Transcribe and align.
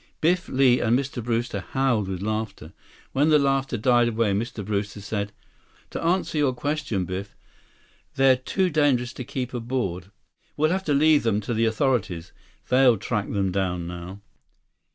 Biff, 0.19 0.49
Li, 0.49 0.79
and 0.79 0.97
Mr. 0.97 1.23
Brewster 1.23 1.59
howled 1.59 2.07
with 2.07 2.23
laughter. 2.23 2.73
When 3.11 3.29
the 3.29 3.37
laughter 3.37 3.77
died 3.77 4.07
away, 4.07 4.33
Mr. 4.33 4.65
Brewster 4.65 4.99
said, 4.99 5.31
"To 5.91 6.03
answer 6.03 6.39
your 6.39 6.53
question, 6.55 7.05
Biff. 7.05 7.35
They're 8.15 8.35
too 8.35 8.71
dangerous 8.71 9.13
to 9.13 9.23
keep 9.23 9.53
aboard. 9.53 10.09
We'll 10.57 10.71
have 10.71 10.85
to 10.85 10.95
leave 10.95 11.21
them 11.21 11.39
to 11.41 11.53
the 11.53 11.65
authorities. 11.65 12.31
They'll 12.69 12.97
track 12.97 13.29
them 13.31 13.51
down, 13.51 13.85
now." 13.85 14.21